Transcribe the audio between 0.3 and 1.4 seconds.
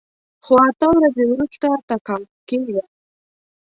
خو اته ورځې